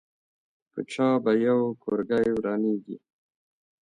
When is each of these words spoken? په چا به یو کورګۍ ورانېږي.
په 0.71 0.79
چا 0.91 1.07
به 1.23 1.31
یو 1.47 1.59
کورګۍ 1.83 2.27
ورانېږي. 2.33 2.97